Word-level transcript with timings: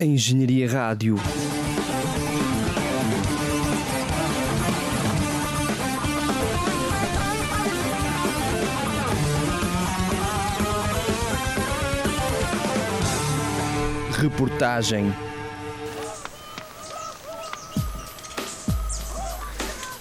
Engenharia 0.00 0.68
Rádio. 0.68 1.14
Reportagem. 14.10 15.14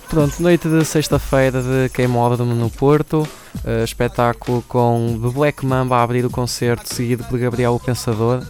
Pronto, 0.09 0.41
noite 0.41 0.67
de 0.67 0.83
sexta-feira 0.85 1.61
de 1.61 1.89
Queimódromo 1.89 2.55
no 2.55 2.71
Porto, 2.71 3.27
uh, 3.63 3.83
espetáculo 3.83 4.63
com 4.67 5.19
The 5.21 5.29
Black 5.29 5.63
Mamba 5.63 5.97
a 5.97 6.01
abrir 6.01 6.25
o 6.25 6.31
concerto, 6.31 6.91
seguido 6.91 7.23
por 7.25 7.37
Gabriel 7.37 7.75
o 7.75 7.79
Pensador. 7.79 8.43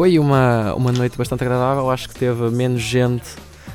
Foi 0.00 0.18
uma, 0.18 0.72
uma 0.76 0.92
noite 0.92 1.18
bastante 1.18 1.44
agradável, 1.44 1.90
acho 1.90 2.08
que 2.08 2.14
teve 2.14 2.48
menos 2.48 2.80
gente 2.80 3.34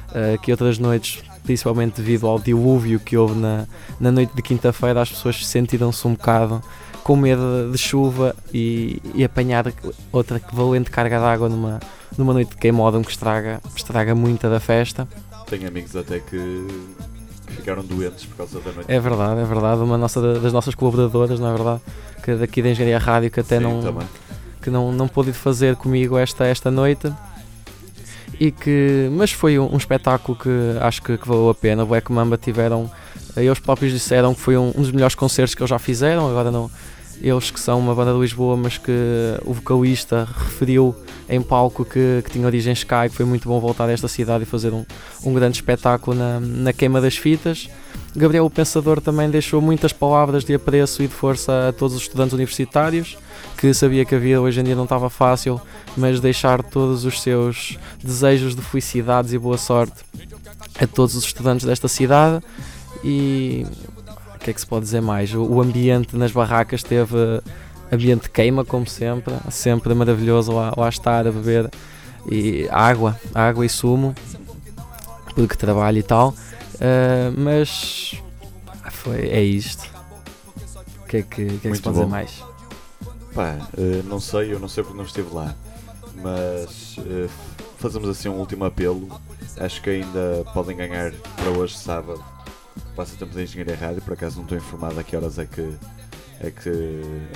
uh, 0.09 0.41
que 0.41 0.49
outras 0.49 0.79
noites, 0.79 1.21
principalmente 1.43 2.01
devido 2.01 2.25
ao 2.25 2.39
dilúvio 2.39 2.99
que 2.99 3.15
houve 3.15 3.35
na, 3.39 3.67
na 3.99 4.11
noite 4.11 4.35
de 4.35 4.41
quinta-feira, 4.41 5.03
as 5.03 5.11
pessoas 5.11 5.45
sentiram-se 5.45 6.07
um 6.07 6.13
bocado 6.13 6.63
com 7.03 7.15
medo 7.15 7.69
de 7.71 7.77
chuva 7.77 8.35
e, 8.51 8.99
e 9.13 9.23
apanhar 9.23 9.71
outra 10.11 10.41
valente 10.51 10.89
carga 10.89 11.19
d'água 11.19 11.47
numa, 11.47 11.79
numa 12.17 12.33
noite 12.33 12.49
de 12.49 12.57
queimódromo 12.57 13.05
que 13.05 13.11
estraga, 13.11 13.61
estraga 13.75 14.15
muita 14.15 14.49
da 14.49 14.59
festa. 14.59 15.07
Tenho 15.45 15.67
amigos 15.67 15.95
até 15.95 16.19
que 16.19 16.67
ficaram 17.49 17.83
doentes 17.83 18.25
por 18.25 18.37
causa 18.37 18.59
da 18.61 18.71
noite. 18.71 18.91
É 18.91 18.99
verdade, 18.99 19.41
é 19.41 19.45
verdade. 19.45 19.79
Uma 19.79 19.95
nossa, 19.95 20.39
das 20.39 20.51
nossas 20.51 20.73
colaboradoras, 20.73 21.39
não 21.39 21.51
é 21.51 21.53
verdade? 21.55 21.81
Que 22.23 22.33
daqui 22.33 22.63
da 22.63 22.69
Engenharia 22.71 22.97
Rádio 22.97 23.29
que 23.29 23.41
até 23.41 23.59
Sim, 23.59 23.63
não, 23.65 23.79
também. 23.79 24.07
Que 24.65 24.71
não, 24.71 24.91
não 24.91 25.07
pôde 25.07 25.31
fazer 25.31 25.75
comigo 25.75 26.17
esta, 26.17 26.43
esta 26.45 26.71
noite. 26.71 27.13
E 28.39 28.51
que, 28.51 29.07
mas 29.11 29.31
foi 29.31 29.59
um, 29.59 29.71
um 29.71 29.77
espetáculo 29.77 30.35
que 30.35 30.49
acho 30.81 31.03
que, 31.03 31.17
que 31.17 31.27
valeu 31.27 31.49
a 31.49 31.55
pena. 31.55 31.85
Black 31.85 32.11
Mamba 32.11 32.35
tiveram, 32.35 32.89
eles 33.37 33.59
próprios 33.59 33.93
disseram 33.93 34.33
que 34.33 34.41
foi 34.41 34.57
um, 34.57 34.69
um 34.75 34.81
dos 34.81 34.91
melhores 34.91 35.13
concertos 35.13 35.53
que 35.53 35.61
eles 35.61 35.69
já 35.69 35.77
fizeram. 35.77 36.27
Agora 36.27 36.49
não, 36.49 36.69
eles 37.21 37.51
que 37.51 37.59
são 37.59 37.79
uma 37.79 37.95
banda 37.95 38.13
de 38.13 38.19
Lisboa, 38.19 38.57
mas 38.57 38.77
que 38.77 38.91
o 39.43 39.53
vocalista 39.53 40.27
referiu 40.37 40.95
em 41.29 41.41
palco 41.41 41.83
que, 41.83 42.21
que 42.23 42.31
tinha 42.31 42.45
origem 42.45 42.73
Sky, 42.73 43.09
que 43.09 43.15
foi 43.15 43.25
muito 43.25 43.47
bom 43.47 43.59
voltar 43.59 43.89
a 43.89 43.91
esta 43.91 44.07
cidade 44.07 44.43
e 44.43 44.45
fazer 44.45 44.73
um, 44.73 44.85
um 45.23 45.33
grande 45.33 45.57
espetáculo 45.57 46.15
na, 46.15 46.39
na 46.39 46.73
queima 46.73 47.01
das 47.01 47.17
fitas. 47.17 47.69
Gabriel 48.15 48.45
o 48.45 48.49
Pensador 48.49 49.01
também 49.01 49.29
deixou 49.29 49.61
muitas 49.61 49.91
palavras 49.91 50.45
de 50.45 50.53
apreço 50.53 51.03
e 51.03 51.07
de 51.07 51.13
força 51.13 51.69
a 51.69 51.73
todos 51.73 51.95
os 51.95 52.03
estudantes 52.03 52.33
universitários, 52.33 53.17
que 53.57 53.73
sabia 53.73 54.05
que 54.05 54.15
a 54.15 54.19
vida 54.19 54.39
hoje 54.39 54.61
em 54.61 54.63
dia 54.63 54.75
não 54.75 54.85
estava 54.85 55.09
fácil, 55.09 55.59
mas 55.97 56.19
deixar 56.19 56.63
todos 56.63 57.03
os 57.03 57.21
seus 57.21 57.77
desejos 58.01 58.55
de 58.55 58.61
felicidades 58.61 59.33
e 59.33 59.37
boa 59.37 59.57
sorte 59.57 60.03
a 60.79 60.87
todos 60.87 61.15
os 61.15 61.25
estudantes 61.25 61.65
desta 61.65 61.87
cidade. 61.87 62.43
E 63.03 63.65
que 64.45 64.51
é 64.51 64.53
que 64.53 64.61
se 64.61 64.67
pode 64.67 64.85
dizer 64.85 65.01
mais? 65.01 65.33
O, 65.33 65.43
o 65.43 65.59
ambiente 65.59 66.15
nas 66.15 66.31
barracas 66.31 66.83
teve 66.83 67.41
ambiente 67.91 68.29
queima, 68.29 68.63
como 68.63 68.87
sempre, 68.87 69.33
sempre 69.49 69.91
maravilhoso 69.95 70.51
lá, 70.53 70.71
lá 70.77 70.87
estar 70.87 71.25
a 71.25 71.31
beber 71.31 71.71
e 72.31 72.67
água, 72.69 73.19
água 73.33 73.65
e 73.65 73.69
sumo, 73.69 74.13
porque 75.33 75.55
trabalho 75.55 75.97
e 75.97 76.03
tal. 76.03 76.29
Uh, 76.75 77.33
mas 77.35 78.21
foi, 78.91 79.29
é 79.29 79.41
isto. 79.41 79.89
O 81.01 81.07
que 81.07 81.17
é 81.17 81.21
que, 81.23 81.45
que, 81.57 81.67
é 81.67 81.71
que 81.71 81.75
se 81.77 81.81
pode 81.81 81.95
dizer 81.95 82.05
bom. 82.05 82.07
mais? 82.07 82.43
Pá, 83.33 83.57
eh, 83.77 84.01
não 84.05 84.19
sei, 84.19 84.53
eu 84.53 84.59
não 84.59 84.69
sei 84.69 84.83
porque 84.83 84.97
não 84.97 85.05
estive 85.05 85.33
lá, 85.33 85.53
mas 86.21 86.95
eh, 86.99 87.27
fazemos 87.77 88.07
assim 88.07 88.29
um 88.29 88.35
último 88.35 88.63
apelo. 88.63 89.09
Acho 89.57 89.81
que 89.81 89.89
ainda 89.89 90.45
podem 90.53 90.77
ganhar 90.77 91.11
para 91.35 91.49
hoje, 91.49 91.77
sábado, 91.77 92.23
passatempo 92.95 93.33
da 93.33 93.43
Engenharia 93.43 93.75
Rádio. 93.75 94.01
Por 94.01 94.13
acaso 94.13 94.37
não 94.37 94.43
estou 94.43 94.57
informado 94.57 94.99
a 94.99 95.03
que 95.03 95.15
horas 95.15 95.37
é 95.37 95.45
que 95.45 95.61
é, 96.39 96.51
que 96.51 96.69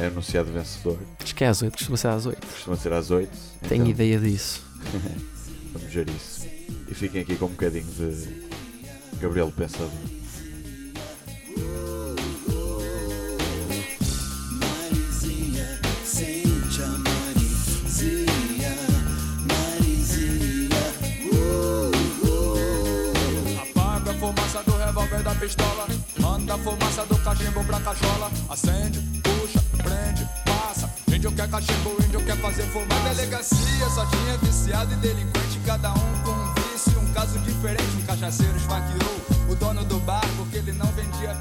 é 0.02 0.08
anunciado 0.08 0.52
vencedor. 0.52 1.00
Acho 1.22 1.36
que 1.36 1.44
é 1.44 1.48
às 1.48 1.62
8, 1.62 1.74
costuma 1.74 1.98
ser 1.98 2.08
às 2.08 2.26
8. 2.26 2.48
Costuma 2.48 2.76
ser 2.76 2.94
às 2.94 3.12
8. 3.12 3.30
Tenho 3.68 3.82
então 3.82 3.92
ideia 3.92 4.20
disso. 4.20 4.64
Vamos 5.74 5.94
ver 5.94 6.10
isso. 6.10 6.48
E 6.88 6.94
fiquem 6.94 7.22
aqui 7.22 7.36
com 7.36 7.46
um 7.46 7.50
bocadinho 7.50 7.86
de 7.86 8.50
Gabriel 9.20 9.52
Pensador. 9.56 9.90
Revólver 25.00 25.24
da 25.24 25.36
pistola. 25.36 25.88
Manda 26.20 26.56
a 26.56 26.58
fumaça 26.58 27.06
do 27.06 27.18
cachimbo 27.20 27.64
pra 27.64 27.80
cachola. 27.80 28.30
Acende, 28.50 29.00
puxa, 29.24 29.64
prende, 29.78 30.28
passa. 30.46 30.90
Índio 31.08 31.32
quer 31.32 31.50
cachimbo, 31.50 31.96
índio 32.04 32.24
quer 32.26 32.38
fazer 32.38 32.64
fumaça. 32.64 33.16
Delegacia 33.16 33.90
só 33.90 34.06
tinha 34.06 34.38
viciado 34.38 34.94
e 34.94 34.96
delinquente. 34.98 35.60
Cada 35.66 35.92
um 35.92 36.24
com 36.24 36.32
um 36.32 36.54
vício, 36.56 37.00
um 37.00 37.14
caso 37.14 37.40
diferente. 37.40 37.96
Um 37.98 38.06
cachaceiro 38.06 38.58
esfaqueou 38.58 39.50
o 39.50 39.56
dono 39.56 39.84
do 39.86 40.00
bar 40.00 40.26
porque 40.38 40.58
ele 40.58 40.74
não 40.74 40.88
vendia 40.88 41.34